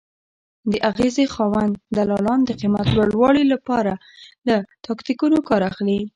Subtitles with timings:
[0.71, 3.93] د اغېزې خاوند دلالان د قیمت لوړوالي لپاره
[4.47, 5.99] له تاکتیکونو کار اخلي.